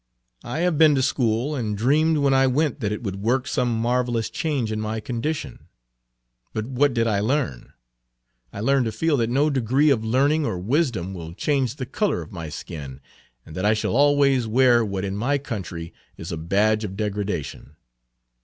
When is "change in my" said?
4.57-4.99